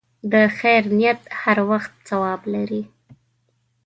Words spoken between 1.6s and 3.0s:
وخت ثواب لري.